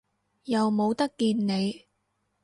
[0.45, 1.85] 又冇得見你